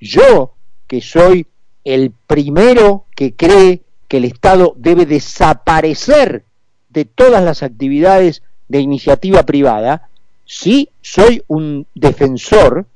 Yo, 0.00 0.54
que 0.86 1.00
soy 1.00 1.46
el 1.84 2.12
primero 2.26 3.06
que 3.16 3.34
cree 3.34 3.82
que 4.06 4.18
el 4.18 4.24
Estado 4.24 4.74
debe 4.76 5.06
desaparecer 5.06 6.44
de 6.88 7.04
todas 7.04 7.42
las 7.42 7.62
actividades 7.62 8.42
de 8.68 8.80
iniciativa 8.80 9.44
privada, 9.44 10.08
sí 10.44 10.90
soy 11.00 11.42
un 11.48 11.86
defensor 11.94 12.86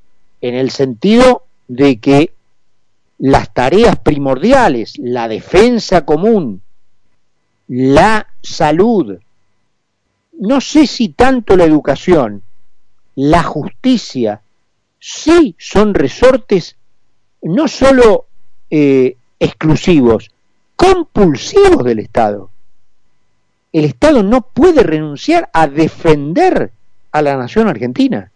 en 0.41 0.55
el 0.55 0.71
sentido 0.71 1.45
de 1.67 1.99
que 1.99 2.33
las 3.25 3.55
tareas 3.55 3.99
primordiales, 4.01 4.99
la 4.99 5.29
defensa 5.29 6.05
común, 6.05 6.61
la 7.69 8.27
salud, 8.43 9.19
no 10.39 10.61
sé 10.61 10.87
si 10.87 11.09
tanto 11.09 11.57
la 11.57 11.65
educación, 11.65 12.43
la 13.15 13.43
justicia, 13.43 14.43
sí 14.99 15.57
son 15.59 15.95
resortes 15.95 16.77
no 17.41 17.67
sólo 17.67 18.27
eh, 18.69 19.17
exclusivos, 19.41 20.31
compulsivos 20.77 21.83
del 21.83 22.01
Estado. 22.01 22.51
El 23.73 23.87
Estado 23.87 24.23
no 24.23 24.43
puede 24.43 24.83
renunciar 24.83 25.49
a 25.55 25.67
defender 25.67 26.73
a 27.11 27.23
la 27.23 27.39
nación 27.39 27.69
argentina. 27.69 28.33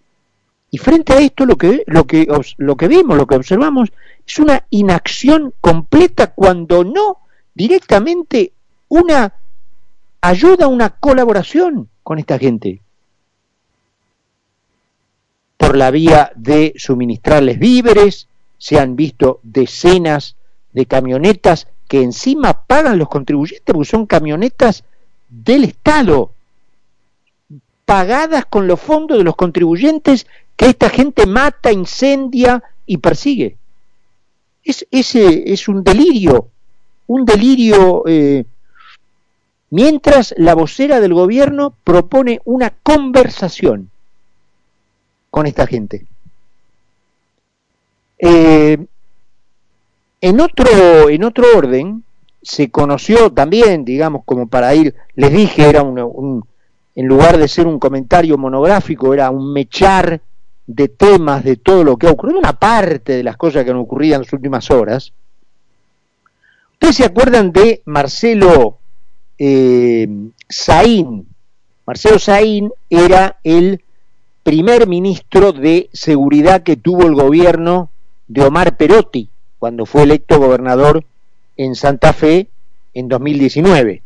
Y 0.71 0.79
frente 0.79 1.15
a 1.15 1.21
esto 1.21 1.47
lo 1.47 1.57
que, 1.57 1.83
lo 1.87 2.07
que, 2.07 2.29
lo 2.59 2.77
que 2.77 2.89
vimos, 2.89 3.17
lo 3.17 3.27
que 3.27 3.37
observamos, 3.37 3.91
es 4.27 4.39
una 4.39 4.65
inacción 4.71 5.55
completa 5.61 6.33
cuando 6.33 6.85
no 6.85 7.19
directamente 7.55 8.53
una 8.89 9.33
ayuda, 10.21 10.69
una 10.69 10.91
colaboración 10.91 11.89
con 12.03 12.19
esta 12.19 12.39
gente. 12.39 12.81
Por 15.57 15.77
la 15.77 15.91
vía 15.91 16.31
de 16.37 16.75
suministrarles 16.77 17.59
víveres, 17.59 18.29
se 18.59 18.79
han 18.79 18.97
visto 18.97 19.41
decenas 19.43 20.37
de 20.73 20.87
camionetas 20.87 21.67
que 21.89 22.03
encima 22.03 22.63
pagan 22.67 22.99
los 22.99 23.09
contribuyentes, 23.09 23.75
porque 23.75 23.89
son 23.89 24.07
camionetas 24.07 24.85
del 25.29 25.65
Estado, 25.65 26.33
pagadas 27.88 28.45
con 28.45 28.66
los 28.66 28.78
fondos 28.78 29.16
de 29.16 29.25
los 29.25 29.35
contribuyentes 29.35 30.26
que 30.57 30.66
esta 30.66 30.90
gente 30.90 31.25
mata, 31.25 31.73
incendia 31.73 32.62
y 32.85 32.99
persigue. 32.99 33.57
Es, 34.62 34.87
ese 34.90 35.50
es 35.50 35.68
un 35.68 35.83
delirio, 35.83 36.50
un 37.07 37.25
delirio, 37.25 38.02
eh, 38.07 38.45
mientras 39.71 40.35
la 40.37 40.54
vocera 40.54 41.00
del 41.00 41.14
gobierno 41.14 41.73
propone 41.83 42.42
una 42.45 42.75
conversación 42.83 43.88
con 45.30 45.47
esta 45.47 45.66
gente. 45.66 46.04
Eh, 48.18 48.85
en 50.21 50.40
otro, 50.42 51.09
en 51.09 51.25
otro 51.25 51.57
orden, 51.57 52.04
se 52.42 52.71
conoció 52.71 53.33
también, 53.33 53.87
digamos, 53.87 54.25
como 54.26 54.47
para 54.47 54.75
ir, 54.75 54.95
les 55.14 55.33
dije, 55.33 55.66
era 55.71 55.83
un, 55.83 56.45
en 56.99 57.07
lugar 57.07 57.38
de 57.38 57.47
ser 57.47 57.69
un 57.69 57.78
comentario 57.78 58.37
monográfico, 58.37 59.14
era 59.14 59.31
un 59.31 59.52
mechar 59.52 60.21
de 60.67 60.88
temas, 60.88 61.45
de 61.45 61.55
todo 61.55 61.85
lo 61.85 61.97
que 61.97 62.09
ha 62.09 62.11
ocurrido, 62.11 62.40
una 62.40 62.55
parte 62.55 63.12
de 63.12 63.23
las 63.23 63.37
cosas 63.37 63.62
que 63.62 63.71
han 63.71 63.76
ocurrido 63.76 64.17
en 64.17 64.23
las 64.23 64.33
últimas 64.33 64.69
horas. 64.73 65.12
¿Ustedes 66.73 66.97
se 66.97 67.05
acuerdan 67.05 67.52
de 67.52 67.83
Marcelo 67.85 68.78
eh, 69.38 70.09
Saín? 70.49 71.28
Marcelo 71.87 72.19
Saín 72.19 72.73
era 72.90 73.38
el 73.45 73.85
primer 74.43 74.88
ministro 74.88 75.52
de 75.52 75.90
seguridad 75.93 76.64
que 76.64 76.77
tuvo 76.77 77.07
el 77.07 77.14
gobierno 77.14 77.90
de 78.27 78.42
Omar 78.42 78.77
Perotti 78.77 79.31
cuando 79.61 79.87
fue 79.87 80.03
electo 80.03 80.40
gobernador 80.40 81.05
en 81.57 81.77
Santa 81.77 82.12
Fe 82.12 82.49
en 82.92 83.07
2019. 83.07 84.03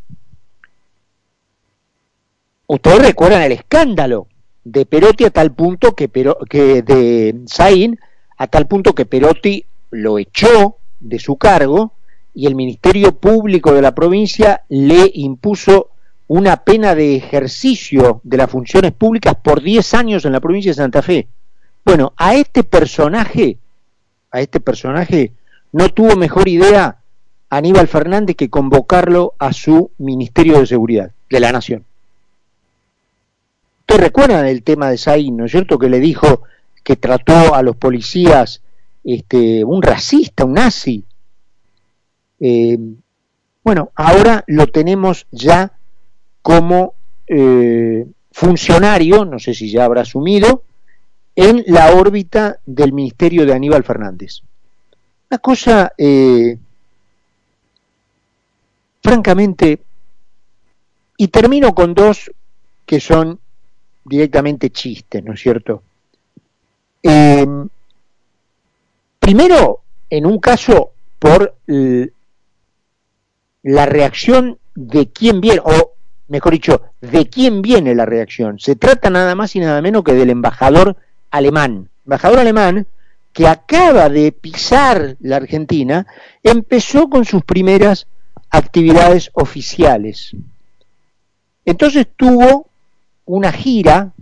Ustedes 2.73 3.05
recuerdan 3.05 3.43
el 3.43 3.53
escándalo 3.53 4.29
de 4.65 4.87
Perotti 4.87 5.25
a 5.25 5.31
tal 5.31 5.53
punto 5.53 5.95
que, 5.95 6.09
de 6.09 7.43
Sain 7.45 8.01
a 8.39 8.47
tal 8.47 8.67
punto 8.67 8.95
que 8.95 9.05
Perotti 9.05 9.67
lo 9.91 10.19
echó 10.19 10.79
de 10.99 11.19
su 11.19 11.37
cargo 11.37 11.93
y 12.33 12.47
el 12.47 12.55
Ministerio 12.55 13.13
Público 13.13 13.75
de 13.75 13.83
la 13.83 13.95
provincia 13.95 14.63
le 14.71 15.11
impuso 15.13 15.91
una 16.29 16.65
pena 16.65 16.95
de 16.95 17.15
ejercicio 17.15 18.23
de 18.25 18.39
las 18.39 18.51
funciones 18.51 18.93
públicas 18.93 19.35
por 19.35 19.61
10 19.61 19.93
años 19.93 20.25
en 20.25 20.33
la 20.33 20.41
provincia 20.41 20.71
de 20.71 20.77
Santa 20.77 21.03
Fe. 21.03 21.29
Bueno, 21.85 22.15
a 22.17 22.37
este 22.37 22.65
personaje, 22.65 23.59
a 24.31 24.41
este 24.41 24.61
personaje 24.61 25.33
no 25.73 25.91
tuvo 25.91 26.17
mejor 26.17 26.49
idea 26.49 27.03
Aníbal 27.51 27.87
Fernández 27.87 28.35
que 28.35 28.49
convocarlo 28.49 29.35
a 29.39 29.53
su 29.53 29.91
Ministerio 29.99 30.59
de 30.59 30.67
Seguridad 30.67 31.11
de 31.29 31.39
la 31.39 31.53
Nación. 31.53 31.85
Recuerdan 33.97 34.47
el 34.47 34.63
tema 34.63 34.91
de 34.91 34.99
Saín, 34.99 35.37
¿no 35.37 35.45
es 35.45 35.53
cierto? 35.53 35.79
Que 35.79 35.89
le 35.89 36.01
dijo 36.01 36.43
que 36.83 36.97
trató 36.97 37.55
a 37.55 37.63
los 37.63 37.77
policías 37.77 38.63
este, 39.05 39.65
un 39.65 39.83
racista, 39.83 40.45
un 40.45 40.55
nazi. 40.55 41.05
Eh, 42.41 42.79
bueno, 43.63 43.91
ahora 43.95 44.45
lo 44.47 44.67
tenemos 44.67 45.27
ya 45.31 45.73
como 46.43 46.95
eh, 47.27 48.07
funcionario, 48.33 49.25
no 49.25 49.39
sé 49.39 49.55
si 49.55 49.71
ya 49.71 49.85
habrá 49.85 50.03
asumido, 50.03 50.63
en 51.37 51.65
la 51.67 51.95
órbita 51.95 52.59
del 52.67 52.93
ministerio 52.93 53.47
de 53.47 53.55
Aníbal 53.55 53.85
Fernández. 53.85 54.43
Una 55.31 55.39
cosa, 55.39 55.93
eh, 55.97 56.59
francamente, 59.03 59.81
y 61.17 61.29
termino 61.29 61.75
con 61.75 61.95
dos 61.95 62.31
que 62.85 63.01
son 63.01 63.39
directamente 64.05 64.71
chistes, 64.71 65.23
¿no 65.23 65.35
es 65.35 65.41
cierto? 65.41 65.83
Eh, 67.03 67.47
primero, 69.19 69.81
en 70.11 70.27
un 70.27 70.39
caso, 70.39 70.93
por 71.19 71.55
la 73.63 73.87
reacción 73.87 74.59
de 74.75 75.09
quién 75.11 75.41
viene, 75.41 75.61
o 75.65 75.93
mejor 76.29 76.53
dicho, 76.53 76.83
de 77.01 77.29
quién 77.29 77.63
viene 77.63 77.95
la 77.95 78.07
reacción. 78.07 78.59
Se 78.59 78.77
trata 78.77 79.11
nada 79.11 79.35
más 79.35 79.55
y 79.55 79.61
nada 79.61 79.81
menos 79.83 80.03
que 80.03 80.15
del 80.15 80.31
embajador 80.31 80.97
alemán. 81.31 81.89
Embajador 82.05 82.41
alemán 82.41 82.87
que 83.33 83.47
acaba 83.47 84.09
de 84.09 84.33
pisar 84.33 85.17
la 85.21 85.37
Argentina, 85.37 86.07
empezó 86.43 87.09
con 87.09 87.25
sus 87.25 87.43
primeras 87.45 88.07
actividades 88.51 89.31
oficiales. 89.33 90.37
Entonces 91.65 92.07
tuvo 92.15 92.67
una 93.27 93.53
gira, 93.53 94.13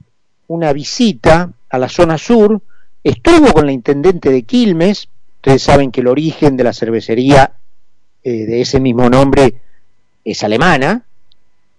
una 0.48 0.72
visita 0.72 1.50
a 1.68 1.78
la 1.78 1.88
zona 1.88 2.18
sur, 2.18 2.60
estuvo 3.02 3.52
con 3.52 3.66
la 3.66 3.72
intendente 3.72 4.30
de 4.30 4.42
Quilmes, 4.42 5.08
ustedes 5.36 5.62
saben 5.62 5.90
que 5.90 6.00
el 6.00 6.08
origen 6.08 6.56
de 6.56 6.64
la 6.64 6.72
cervecería 6.72 7.52
eh, 8.22 8.46
de 8.46 8.60
ese 8.60 8.80
mismo 8.80 9.08
nombre 9.08 9.54
es 10.24 10.42
alemana, 10.42 11.04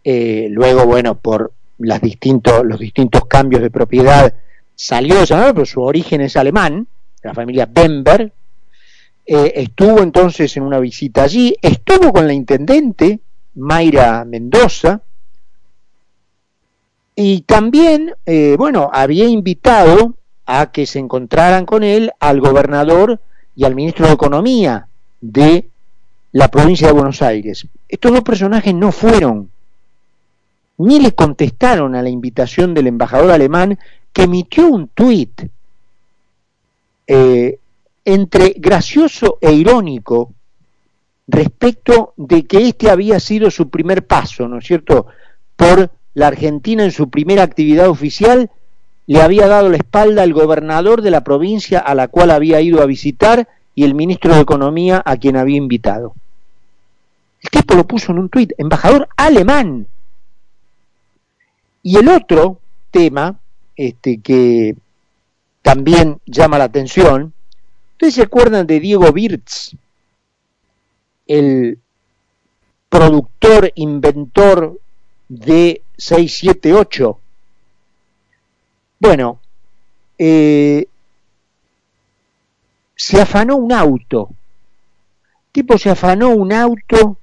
eh, 0.04 0.48
luego, 0.50 0.86
bueno, 0.86 1.16
por 1.16 1.54
las 1.78 2.02
los 2.02 2.80
distintos 2.80 3.26
cambios 3.26 3.62
de 3.62 3.72
propiedad 3.72 4.34
salió 4.76 5.16
de 5.16 5.24
esa 5.24 5.54
pero 5.54 5.66
su 5.66 5.82
origen 5.82 6.22
es 6.22 6.36
alemán, 6.38 6.88
la 7.24 7.34
familia 7.34 7.68
Bember, 7.68 8.32
eh, 9.26 9.54
estuvo 9.56 10.02
entonces 10.02 10.56
en 10.58 10.64
una 10.64 10.80
visita 10.80 11.24
allí, 11.24 11.56
estuvo 11.62 12.12
con 12.12 12.26
la 12.26 12.34
intendente 12.34 13.20
Mayra 13.56 14.26
Mendoza, 14.26 15.02
y 17.16 17.42
también, 17.42 18.14
eh, 18.26 18.56
bueno, 18.58 18.90
había 18.94 19.26
invitado 19.26 20.16
a 20.46 20.72
que 20.72 20.86
se 20.86 21.00
encontraran 21.00 21.66
con 21.66 21.84
él 21.84 22.12
al 22.20 22.40
gobernador 22.40 23.20
y 23.56 23.66
al 23.66 23.76
ministro 23.76 24.08
de 24.08 24.14
Economía 24.14 24.88
de 25.20 25.68
la 26.32 26.48
provincia 26.48 26.88
de 26.88 26.94
Buenos 26.94 27.22
Aires. 27.22 27.68
Estos 27.88 28.12
dos 28.12 28.22
personajes 28.22 28.74
no 28.74 28.92
fueron, 28.92 29.52
ni 30.78 31.00
le 31.00 31.14
contestaron 31.14 31.96
a 31.96 32.02
la 32.02 32.10
invitación 32.10 32.74
del 32.74 32.88
embajador 32.88 33.32
alemán 33.32 33.78
que 34.14 34.24
emitió 34.24 34.68
un 34.68 34.88
tuit 34.88 35.44
eh, 37.08 37.60
entre 38.06 38.56
gracioso 38.58 39.38
e 39.42 39.52
irónico 39.52 40.34
respecto 41.28 42.14
de 42.18 42.46
que 42.46 42.68
este 42.68 42.90
había 42.90 43.20
sido 43.20 43.52
su 43.52 43.70
primer 43.70 44.06
paso, 44.08 44.48
¿no 44.48 44.58
es 44.58 44.66
cierto?, 44.66 45.08
por 45.56 45.92
la 46.14 46.28
Argentina 46.28 46.84
en 46.84 46.92
su 46.92 47.10
primera 47.10 47.44
actividad 47.44 47.90
oficial, 47.90 48.50
le 49.08 49.22
había 49.22 49.48
dado 49.48 49.70
la 49.70 49.78
espalda 49.78 50.24
al 50.24 50.34
gobernador 50.34 51.02
de 51.02 51.12
la 51.12 51.24
provincia 51.24 51.80
a 51.80 51.96
la 51.96 52.08
cual 52.08 52.32
había 52.32 52.62
ido 52.62 52.82
a 52.82 52.86
visitar 52.86 53.48
y 53.76 53.84
el 53.84 53.96
ministro 53.96 54.36
de 54.36 54.42
Economía 54.42 55.02
a 55.06 55.18
quien 55.18 55.38
había 55.38 55.58
invitado. 55.58 56.14
El 57.42 57.50
tipo 57.50 57.76
lo 57.76 57.88
puso 57.88 58.12
en 58.12 58.20
un 58.20 58.30
tuit, 58.30 58.52
embajador 58.58 59.10
alemán. 59.18 59.88
Y 61.82 61.98
el 61.98 62.08
otro 62.10 62.60
tema, 62.92 63.40
este, 63.76 64.20
que 64.20 64.76
también 65.62 66.20
llama 66.26 66.58
la 66.58 66.66
atención. 66.66 67.34
¿Ustedes 67.94 68.16
se 68.16 68.22
acuerdan 68.24 68.68
de 68.68 68.80
Diego 68.80 69.10
Wirtz, 69.10 69.76
el 71.28 71.80
productor, 72.90 73.72
inventor 73.76 74.80
de 75.32 75.82
678? 75.98 77.18
Bueno, 79.00 79.40
eh, 80.18 80.86
se 82.96 83.22
afanó 83.22 83.56
un 83.56 83.72
auto. 83.72 84.30
tipo 85.54 85.78
se 85.78 85.90
afanó 85.90 86.30
un 86.30 86.52
auto 86.52 87.18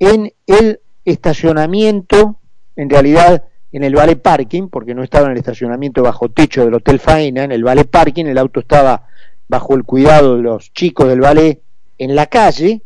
en 0.00 0.32
el 0.46 0.80
estacionamiento, 1.04 2.36
en 2.76 2.90
realidad 2.90 3.44
en 3.72 3.84
el 3.84 3.94
Vale 3.94 4.16
Parking, 4.16 4.68
porque 4.68 4.94
no 4.94 5.04
estaba 5.04 5.26
en 5.26 5.32
el 5.32 5.38
estacionamiento 5.38 6.02
bajo 6.02 6.28
techo 6.28 6.64
del 6.64 6.74
Hotel 6.74 6.98
Faena, 6.98 7.44
en 7.44 7.52
el 7.52 7.62
Vale 7.62 7.84
Parking, 7.84 8.26
el 8.26 8.38
auto 8.38 8.60
estaba 8.60 9.06
bajo 9.48 9.74
el 9.74 9.84
cuidado 9.84 10.36
de 10.36 10.42
los 10.42 10.72
chicos 10.72 11.08
del 11.08 11.20
ballet 11.20 11.60
en 11.98 12.16
la 12.16 12.26
calle, 12.26 12.82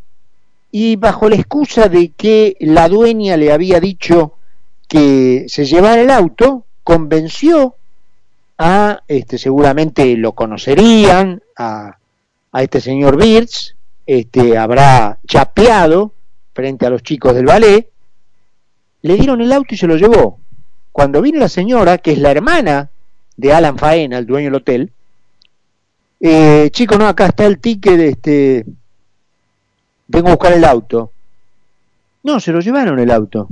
y 0.70 0.96
bajo 0.96 1.28
la 1.28 1.36
excusa 1.36 1.88
de 1.88 2.10
que 2.10 2.56
la 2.60 2.88
dueña 2.88 3.36
le 3.38 3.50
había 3.50 3.80
dicho 3.80 4.37
que 4.88 5.44
se 5.48 5.66
llevara 5.66 6.00
el 6.00 6.10
auto, 6.10 6.64
convenció 6.82 7.76
a, 8.56 9.02
este, 9.06 9.38
seguramente 9.38 10.16
lo 10.16 10.32
conocerían, 10.32 11.42
a, 11.56 11.98
a 12.50 12.62
este 12.62 12.80
señor 12.80 13.16
Birch, 13.16 13.76
este, 14.06 14.56
habrá 14.56 15.18
chapeado 15.26 16.12
frente 16.54 16.86
a 16.86 16.90
los 16.90 17.02
chicos 17.02 17.34
del 17.34 17.44
ballet, 17.44 17.90
le 19.02 19.14
dieron 19.14 19.40
el 19.40 19.52
auto 19.52 19.74
y 19.74 19.78
se 19.78 19.86
lo 19.86 19.96
llevó. 19.96 20.40
Cuando 20.90 21.22
vino 21.22 21.38
la 21.38 21.48
señora, 21.48 21.98
que 21.98 22.12
es 22.12 22.18
la 22.18 22.32
hermana 22.32 22.90
de 23.36 23.52
Alan 23.52 23.78
Faena, 23.78 24.18
el 24.18 24.26
dueño 24.26 24.46
del 24.46 24.54
hotel, 24.56 24.92
eh, 26.20 26.70
chico, 26.72 26.98
no, 26.98 27.06
acá 27.06 27.26
está 27.26 27.46
el 27.46 27.60
ticket, 27.60 28.00
este, 28.00 28.66
vengo 30.08 30.28
a 30.28 30.32
buscar 30.32 30.52
el 30.54 30.64
auto. 30.64 31.12
No, 32.24 32.40
se 32.40 32.50
lo 32.50 32.60
llevaron 32.60 32.98
el 32.98 33.10
auto. 33.10 33.48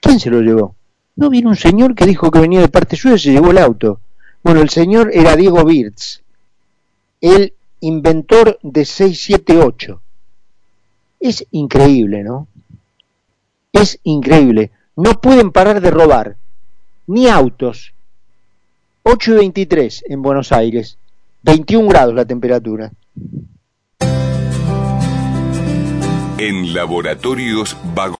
¿Quién 0.00 0.20
se 0.20 0.30
lo 0.30 0.40
llevó? 0.40 0.74
No, 1.16 1.30
vino 1.30 1.48
un 1.48 1.56
señor 1.56 1.94
que 1.94 2.06
dijo 2.06 2.30
que 2.30 2.40
venía 2.40 2.60
de 2.60 2.68
parte 2.68 2.96
suya 2.96 3.16
y 3.16 3.18
se 3.18 3.32
llevó 3.32 3.50
el 3.50 3.58
auto. 3.58 4.00
Bueno, 4.42 4.60
el 4.60 4.70
señor 4.70 5.10
era 5.12 5.34
Diego 5.36 5.64
Birz, 5.64 6.20
el 7.20 7.54
inventor 7.80 8.58
de 8.62 8.84
678. 8.84 10.00
Es 11.20 11.46
increíble, 11.50 12.22
¿no? 12.22 12.46
Es 13.72 13.98
increíble 14.02 14.70
no 14.96 15.20
pueden 15.20 15.52
parar 15.52 15.80
de 15.80 15.90
robar, 15.90 16.36
ni 17.06 17.28
autos. 17.28 17.92
8 19.02 19.34
y 19.34 19.36
23 19.36 20.04
en 20.08 20.22
Buenos 20.22 20.52
Aires, 20.52 20.96
21 21.42 21.88
grados 21.88 22.14
la 22.14 22.24
temperatura. 22.24 22.90
En 26.38 26.74
laboratorios 26.74 27.76
Vago 27.94 28.14